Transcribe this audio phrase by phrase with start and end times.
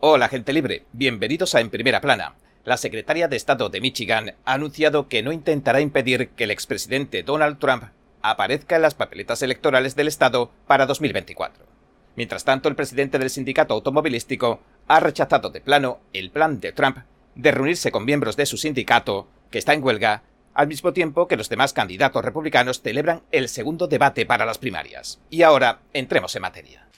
[0.00, 2.36] Hola gente libre, bienvenidos a En Primera Plana.
[2.64, 7.24] La secretaria de Estado de Michigan ha anunciado que no intentará impedir que el expresidente
[7.24, 7.82] Donald Trump
[8.22, 11.66] aparezca en las papeletas electorales del Estado para 2024.
[12.14, 16.98] Mientras tanto, el presidente del sindicato automovilístico ha rechazado de plano el plan de Trump
[17.34, 20.22] de reunirse con miembros de su sindicato, que está en huelga,
[20.54, 25.18] al mismo tiempo que los demás candidatos republicanos celebran el segundo debate para las primarias.
[25.28, 26.88] Y ahora, entremos en materia.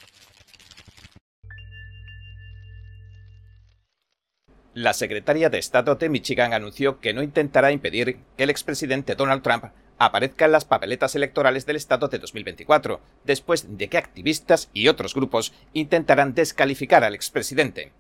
[4.75, 9.43] La secretaria de Estado de Michigan anunció que no intentará impedir que el expresidente Donald
[9.43, 9.65] Trump
[9.99, 15.13] aparezca en las papeletas electorales del Estado de 2024, después de que activistas y otros
[15.13, 17.91] grupos intentaran descalificar al expresidente.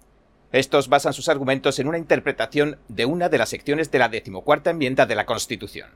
[0.52, 4.70] Estos basan sus argumentos en una interpretación de una de las secciones de la decimocuarta
[4.70, 5.90] enmienda de la Constitución.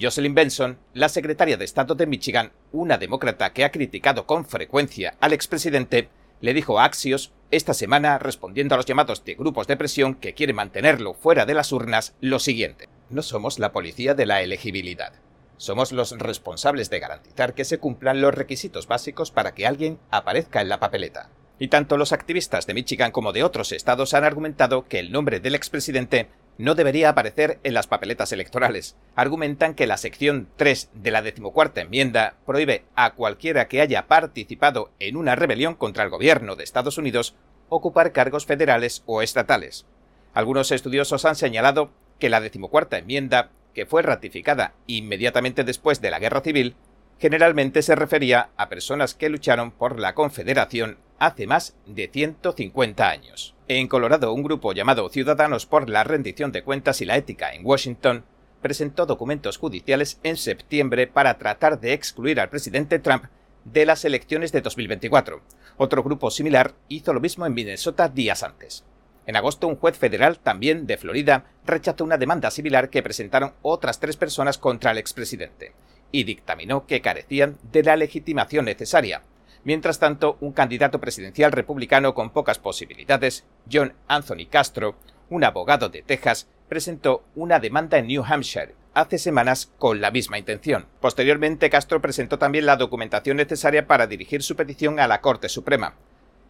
[0.00, 5.16] Jocelyn Benson, la secretaria de Estado de Michigan, una demócrata que ha criticado con frecuencia
[5.20, 6.08] al expresidente,
[6.40, 10.34] le dijo a Axios esta semana, respondiendo a los llamados de grupos de presión que
[10.34, 12.88] quieren mantenerlo fuera de las urnas, lo siguiente.
[13.10, 15.12] No somos la policía de la elegibilidad.
[15.56, 20.60] Somos los responsables de garantizar que se cumplan los requisitos básicos para que alguien aparezca
[20.60, 21.30] en la papeleta.
[21.58, 25.38] Y tanto los activistas de Michigan como de otros estados han argumentado que el nombre
[25.38, 28.96] del expresidente no debería aparecer en las papeletas electorales.
[29.16, 34.92] Argumentan que la sección 3 de la decimocuarta enmienda prohíbe a cualquiera que haya participado
[35.00, 37.34] en una rebelión contra el gobierno de Estados Unidos
[37.68, 39.86] ocupar cargos federales o estatales.
[40.32, 46.18] Algunos estudiosos han señalado que la decimocuarta enmienda, que fue ratificada inmediatamente después de la
[46.18, 46.76] Guerra Civil,
[47.18, 53.54] generalmente se refería a personas que lucharon por la Confederación hace más de 150 años.
[53.68, 57.64] En Colorado, un grupo llamado Ciudadanos por la Rendición de Cuentas y la Ética en
[57.64, 58.24] Washington
[58.60, 63.24] presentó documentos judiciales en septiembre para tratar de excluir al presidente Trump
[63.64, 65.42] de las elecciones de 2024.
[65.76, 68.84] Otro grupo similar hizo lo mismo en Minnesota días antes.
[69.26, 73.98] En agosto, un juez federal, también de Florida, rechazó una demanda similar que presentaron otras
[73.98, 75.72] tres personas contra el expresidente
[76.12, 79.22] y dictaminó que carecían de la legitimación necesaria.
[79.64, 84.96] Mientras tanto, un candidato presidencial republicano con pocas posibilidades, John Anthony Castro,
[85.30, 90.38] un abogado de Texas, presentó una demanda en New Hampshire hace semanas con la misma
[90.38, 90.86] intención.
[91.00, 95.94] Posteriormente, Castro presentó también la documentación necesaria para dirigir su petición a la Corte Suprema.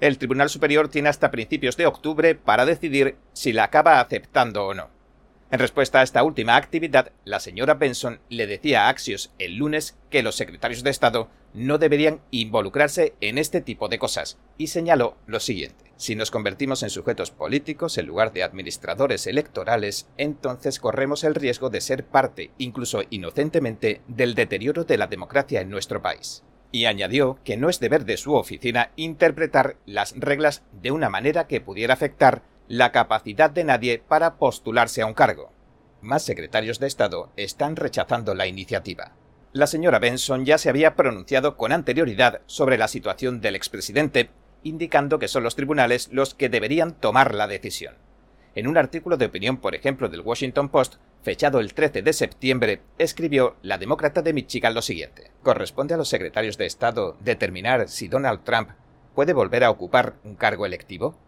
[0.00, 4.74] El Tribunal Superior tiene hasta principios de octubre para decidir si la acaba aceptando o
[4.74, 4.94] no.
[5.50, 9.97] En respuesta a esta última actividad, la señora Benson le decía a Axios el lunes
[10.10, 15.16] que los secretarios de Estado no deberían involucrarse en este tipo de cosas, y señaló
[15.27, 15.93] lo siguiente.
[15.97, 21.71] Si nos convertimos en sujetos políticos en lugar de administradores electorales, entonces corremos el riesgo
[21.71, 26.43] de ser parte, incluso inocentemente, del deterioro de la democracia en nuestro país.
[26.72, 31.47] Y añadió que no es deber de su oficina interpretar las reglas de una manera
[31.47, 35.52] que pudiera afectar la capacidad de nadie para postularse a un cargo.
[36.00, 39.12] Más secretarios de Estado están rechazando la iniciativa.
[39.52, 44.30] La señora Benson ya se había pronunciado con anterioridad sobre la situación del expresidente,
[44.62, 47.94] indicando que son los tribunales los que deberían tomar la decisión.
[48.56, 52.82] En un artículo de opinión, por ejemplo, del Washington Post, fechado el 13 de septiembre,
[52.98, 55.32] escribió la demócrata de Michigan lo siguiente.
[55.42, 58.70] Corresponde a los secretarios de Estado determinar si Donald Trump
[59.14, 61.19] puede volver a ocupar un cargo electivo.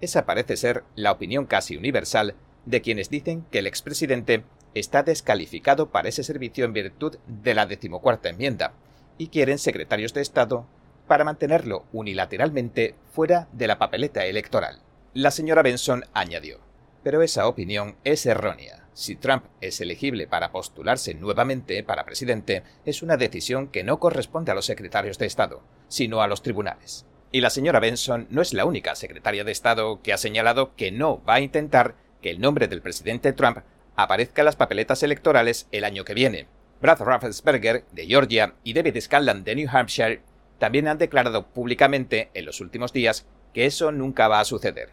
[0.00, 2.34] Esa parece ser la opinión casi universal
[2.64, 7.66] de quienes dicen que el expresidente está descalificado para ese servicio en virtud de la
[7.66, 8.74] decimocuarta enmienda
[9.16, 10.66] y quieren secretarios de Estado
[11.06, 14.80] para mantenerlo unilateralmente fuera de la papeleta electoral.
[15.14, 16.60] La señora Benson añadió,
[17.02, 18.86] pero esa opinión es errónea.
[18.92, 24.52] Si Trump es elegible para postularse nuevamente para presidente, es una decisión que no corresponde
[24.52, 27.06] a los secretarios de Estado, sino a los tribunales.
[27.32, 30.92] Y la señora Benson no es la única secretaria de Estado que ha señalado que
[30.92, 33.58] no va a intentar que el nombre del presidente Trump
[33.96, 36.46] aparezca en las papeletas electorales el año que viene.
[36.80, 40.20] Brad Raffensperger, de Georgia, y David Scanlon, de New Hampshire,
[40.58, 44.90] también han declarado públicamente en los últimos días que eso nunca va a suceder.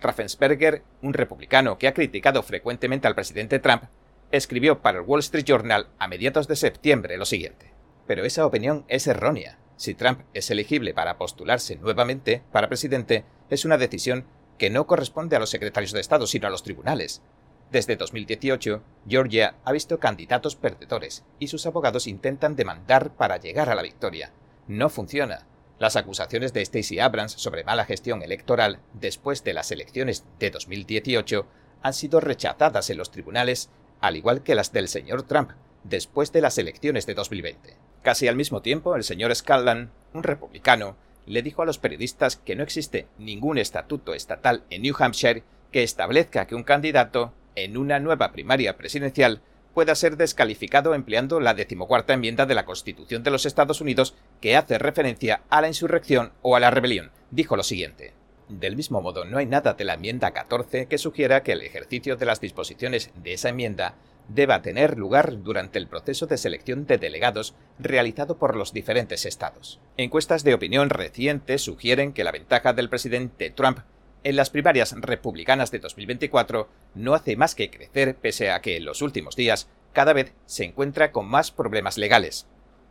[0.00, 3.84] Raffensperger, un republicano que ha criticado frecuentemente al presidente Trump,
[4.30, 7.72] escribió para el Wall Street Journal a mediados de septiembre lo siguiente.
[8.06, 9.58] Pero esa opinión es errónea.
[9.78, 14.26] Si Trump es elegible para postularse nuevamente para presidente, es una decisión
[14.58, 17.22] que no corresponde a los secretarios de Estado, sino a los tribunales.
[17.70, 23.76] Desde 2018, Georgia ha visto candidatos perdedores y sus abogados intentan demandar para llegar a
[23.76, 24.32] la victoria.
[24.66, 25.46] No funciona.
[25.78, 31.46] Las acusaciones de Stacey Abrams sobre mala gestión electoral después de las elecciones de 2018
[31.82, 33.70] han sido rechazadas en los tribunales,
[34.00, 35.52] al igual que las del señor Trump
[35.84, 37.87] después de las elecciones de 2020.
[38.02, 40.96] Casi al mismo tiempo, el señor Scanlon, un republicano,
[41.26, 45.82] le dijo a los periodistas que no existe ningún estatuto estatal en New Hampshire que
[45.82, 49.42] establezca que un candidato en una nueva primaria presidencial
[49.74, 54.56] pueda ser descalificado empleando la decimocuarta enmienda de la Constitución de los Estados Unidos que
[54.56, 57.10] hace referencia a la insurrección o a la rebelión.
[57.30, 58.14] Dijo lo siguiente.
[58.48, 62.16] Del mismo modo, no hay nada de la enmienda 14 que sugiera que el ejercicio
[62.16, 63.94] de las disposiciones de esa enmienda
[64.28, 69.80] deba tener lugar durante el proceso de selección de delegados realizado por los diferentes estados.
[69.96, 73.80] Encuestas de opinión recientes sugieren que la ventaja del presidente Trump
[74.24, 78.84] en las primarias republicanas de 2024 no hace más que crecer pese a que en
[78.84, 82.46] los últimos días cada vez se encuentra con más problemas legales.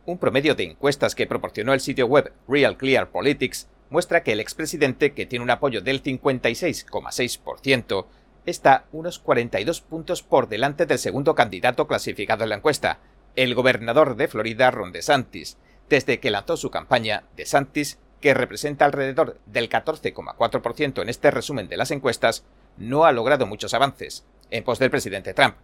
[0.06, 4.40] Un promedio de encuestas que proporcionó el sitio web Real Clear Politics muestra que el
[4.40, 8.06] expresidente, que tiene un apoyo del 56,6%,
[8.50, 13.00] está unos 42 puntos por delante del segundo candidato clasificado en la encuesta,
[13.36, 15.58] el gobernador de Florida, Ron DeSantis.
[15.88, 21.76] Desde que lanzó su campaña, DeSantis, que representa alrededor del 14,4% en este resumen de
[21.76, 22.44] las encuestas,
[22.76, 25.56] no ha logrado muchos avances, en pos del presidente Trump.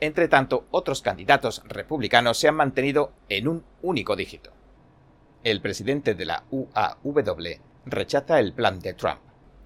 [0.00, 4.50] Entre tanto, otros candidatos republicanos se han mantenido en un único dígito.
[5.44, 9.20] El presidente de la UAW rechaza el plan de Trump.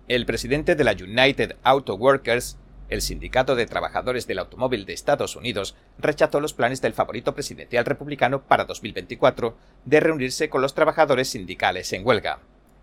[0.08, 5.36] El presidente de la United Auto Workers, el sindicato de trabajadores del automóvil de Estados
[5.36, 11.28] Unidos, rechazó los planes del favorito presidencial republicano para 2024 de reunirse con los trabajadores
[11.28, 12.40] sindicales en huelga.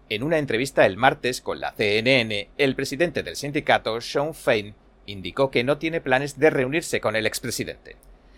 [0.10, 5.50] En una entrevista el martes con la CNN, el presidente del sindicato, Sean Fein, indicó
[5.50, 7.96] que no tiene planes de reunirse con el expresidente.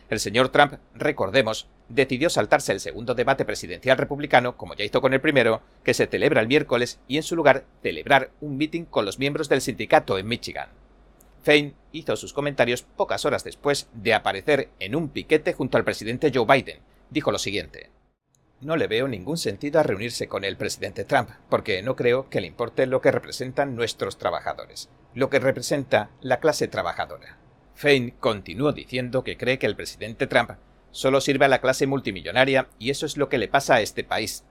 [0.07, 5.13] El señor Trump, recordemos, decidió saltarse el segundo debate presidencial republicano, como ya hizo con
[5.13, 9.05] el primero, que se celebra el miércoles, y en su lugar celebrar un meeting con
[9.05, 10.69] los miembros del sindicato en Michigan.
[11.45, 16.31] Fein hizo sus comentarios pocas horas después de aparecer en un piquete junto al presidente
[16.33, 16.79] Joe Biden.
[17.11, 17.91] Dijo lo siguiente.
[18.61, 22.41] No le veo ningún sentido a reunirse con el presidente Trump, porque no creo que
[22.41, 27.37] le importe lo que representan nuestros trabajadores, lo que representa la clase trabajadora.
[27.75, 30.49] Fein continuó diciendo que cree que el presidente Trump
[30.89, 34.03] solo sirve a la clase multimillonaria y eso es lo que le pasa a este
[34.03, 34.43] país.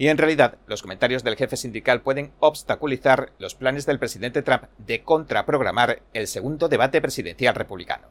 [0.00, 4.62] Y en realidad, los comentarios del jefe sindical pueden obstaculizar los planes del presidente Trump
[4.78, 8.08] de contraprogramar el segundo debate presidencial republicano.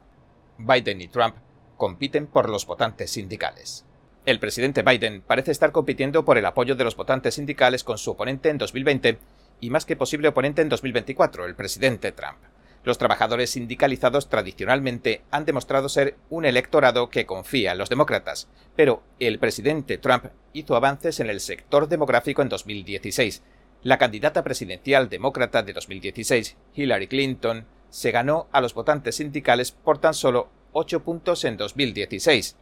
[0.59, 1.37] Biden y Trump
[1.77, 3.87] compiten por los votantes sindicales.
[4.27, 8.11] El presidente Biden parece estar compitiendo por el apoyo de los votantes sindicales con su
[8.11, 9.17] oponente en 2020
[9.59, 12.37] y más que posible oponente en 2024, el presidente Trump.
[12.83, 19.03] Los trabajadores sindicalizados tradicionalmente han demostrado ser un electorado que confía en los demócratas, pero
[19.19, 23.43] el presidente Trump hizo avances en el sector demográfico en 2016.
[23.83, 29.97] La candidata presidencial demócrata de 2016, Hillary Clinton, se ganó a los votantes sindicales por
[29.97, 32.55] tan solo 8 puntos en 2016.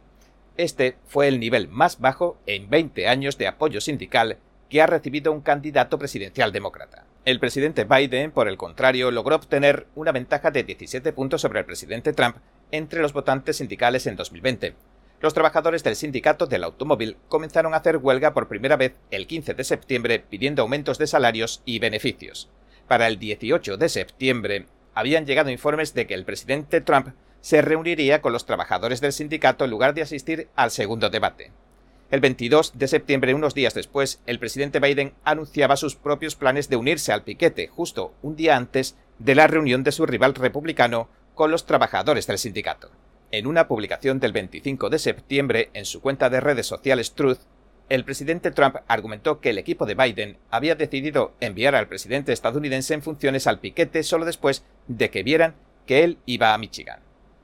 [0.56, 4.38] Este fue el nivel más bajo en 20 años de apoyo sindical
[4.68, 7.06] que ha recibido un candidato presidencial demócrata.
[7.24, 11.66] El presidente Biden, por el contrario, logró obtener una ventaja de 17 puntos sobre el
[11.66, 12.36] presidente Trump
[12.70, 14.74] entre los votantes sindicales en 2020.
[15.20, 19.54] Los trabajadores del sindicato del automóvil comenzaron a hacer huelga por primera vez el 15
[19.54, 22.48] de septiembre pidiendo aumentos de salarios y beneficios.
[22.86, 27.08] Para el 18 de septiembre habían llegado informes de que el presidente Trump
[27.40, 31.52] se reuniría con los trabajadores del sindicato en lugar de asistir al segundo debate.
[32.10, 36.76] El 22 de septiembre, unos días después, el presidente Biden anunciaba sus propios planes de
[36.76, 41.50] unirse al piquete justo un día antes de la reunión de su rival republicano con
[41.50, 42.90] los trabajadores del sindicato.
[43.30, 47.40] En una publicación del 25 de septiembre en su cuenta de redes sociales Truth,
[47.90, 52.94] el presidente Trump argumentó que el equipo de Biden había decidido enviar al presidente estadounidense
[52.94, 57.00] en funciones al piquete solo después de que vieran que él iba a Michigan.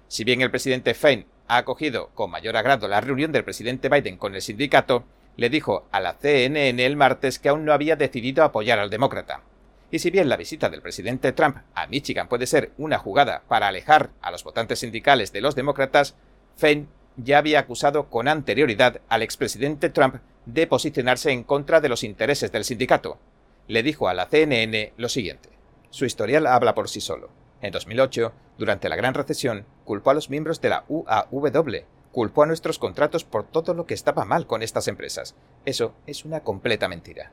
[0.09, 4.16] Si bien el presidente Fein ha acogido con mayor agrado la reunión del presidente Biden
[4.16, 5.04] con el sindicato,
[5.36, 9.42] le dijo a la CNN el martes que aún no había decidido apoyar al demócrata.
[9.90, 13.68] Y si bien la visita del presidente Trump a Michigan puede ser una jugada para
[13.68, 16.16] alejar a los votantes sindicales de los demócratas,
[16.56, 22.02] Fein ya había acusado con anterioridad al expresidente Trump de posicionarse en contra de los
[22.02, 23.18] intereses del sindicato.
[23.68, 25.50] Le dijo a la CNN lo siguiente.
[25.90, 27.30] Su historial habla por sí solo.
[27.64, 32.47] En 2008, durante la Gran Recesión, culpó a los miembros de la UAW, culpó a
[32.47, 35.35] nuestros contratos por todo lo que estaba mal con estas empresas.
[35.64, 37.33] Eso es una completa mentira.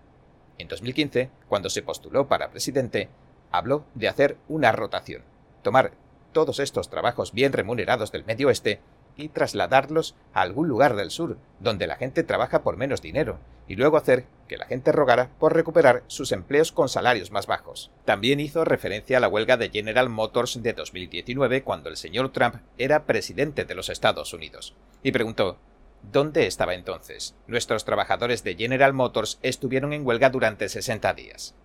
[0.57, 3.09] En 2015, cuando se postuló para presidente,
[3.51, 5.23] habló de hacer una rotación,
[5.63, 5.91] tomar
[6.31, 8.79] todos estos trabajos bien remunerados del Medio Oeste
[9.21, 13.75] y trasladarlos a algún lugar del sur, donde la gente trabaja por menos dinero, y
[13.75, 17.91] luego hacer que la gente rogara por recuperar sus empleos con salarios más bajos.
[18.05, 22.55] También hizo referencia a la huelga de General Motors de 2019 cuando el señor Trump
[22.77, 25.57] era presidente de los Estados Unidos, y preguntó
[26.01, 27.35] ¿Dónde estaba entonces?
[27.47, 31.55] Nuestros trabajadores de General Motors estuvieron en huelga durante 60 días.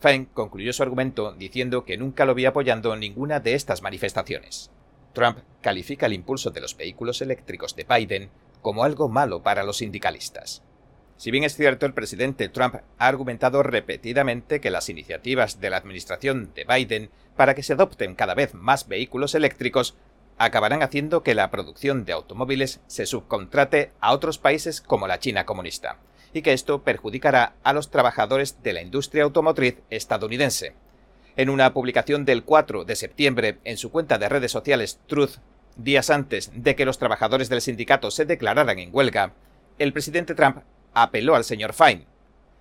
[0.00, 4.70] Fine concluyó su argumento diciendo que nunca lo vio apoyando ninguna de estas manifestaciones.
[5.12, 8.30] Trump califica el impulso de los vehículos eléctricos de Biden
[8.62, 10.62] como algo malo para los sindicalistas.
[11.16, 15.76] Si bien es cierto, el presidente Trump ha argumentado repetidamente que las iniciativas de la
[15.76, 19.96] administración de Biden para que se adopten cada vez más vehículos eléctricos
[20.38, 25.44] acabarán haciendo que la producción de automóviles se subcontrate a otros países como la China
[25.44, 25.98] comunista,
[26.32, 30.74] y que esto perjudicará a los trabajadores de la industria automotriz estadounidense.
[31.38, 35.36] En una publicación del 4 de septiembre en su cuenta de redes sociales Truth,
[35.76, 39.34] días antes de que los trabajadores del sindicato se declararan en huelga,
[39.78, 40.64] el presidente Trump
[40.94, 42.06] apeló al señor Fine.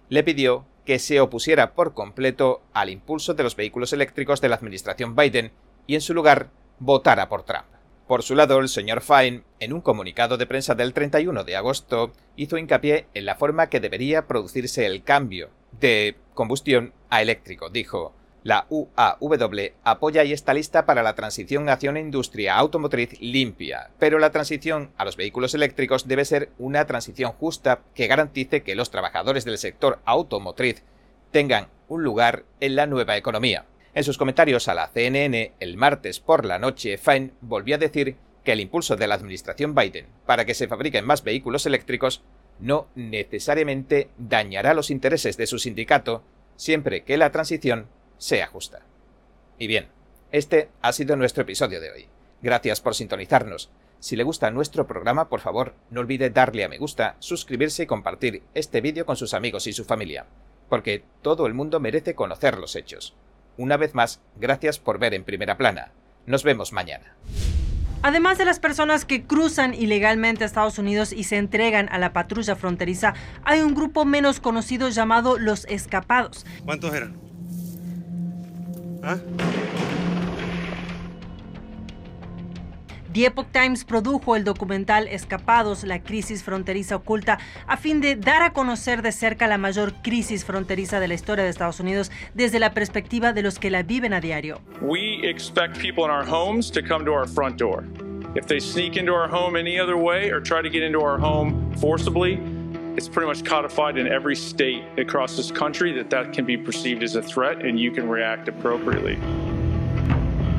[0.09, 4.57] Le pidió que se opusiera por completo al impulso de los vehículos eléctricos de la
[4.57, 5.53] administración Biden
[5.87, 7.65] y en su lugar votara por Trump.
[8.05, 12.13] Por su lado, el señor Fine, en un comunicado de prensa del 31 de agosto,
[12.35, 17.71] hizo hincapié en la forma que debería producirse el cambio de combustión a eléctrico.
[17.71, 18.13] Dijo,
[18.43, 24.19] la UAW apoya y está lista para la transición hacia una industria automotriz limpia, pero
[24.19, 28.91] la transición a los vehículos eléctricos debe ser una transición justa que garantice que los
[28.91, 30.83] trabajadores del sector automotriz
[31.31, 33.65] tengan un lugar en la nueva economía.
[33.93, 38.15] En sus comentarios a la CNN el martes por la noche, Fine volvió a decir
[38.43, 42.21] que el impulso de la administración Biden para que se fabriquen más vehículos eléctricos
[42.59, 46.23] no necesariamente dañará los intereses de su sindicato
[46.55, 47.87] siempre que la transición
[48.17, 48.81] sea justa.
[49.57, 49.87] Y bien,
[50.31, 52.07] este ha sido nuestro episodio de hoy.
[52.41, 53.69] Gracias por sintonizarnos.
[53.99, 57.87] Si le gusta nuestro programa, por favor, no olvide darle a me gusta, suscribirse y
[57.87, 60.27] compartir este vídeo con sus amigos y su familia,
[60.69, 63.15] porque todo el mundo merece conocer los hechos.
[63.57, 65.91] Una vez más, gracias por ver en primera plana.
[66.27, 67.15] Nos vemos mañana.
[68.03, 72.13] Además de las personas que cruzan ilegalmente a Estados Unidos y se entregan a la
[72.13, 76.45] patrulla fronteriza, hay un grupo menos conocido llamado los escapados.
[76.63, 77.26] ¿Cuántos eran?
[79.07, 79.17] ¿Ah?
[83.13, 88.43] The Epoch Times produjo el documental Escapados, la crisis fronteriza oculta, a fin de dar
[88.43, 92.59] a conocer de cerca la mayor crisis fronteriza de la historia de Estados Unidos desde
[92.59, 94.59] la perspectiva de los que la viven a diario.
[94.81, 97.85] We expect people in our homes to come to our front door.
[98.35, 101.17] If they sneak into our home any other way or try to get into our
[101.17, 102.39] home forcibly,
[102.97, 107.03] it's pretty much codified in every state across this country that that can be perceived
[107.03, 109.17] as a threat and you can react appropriately.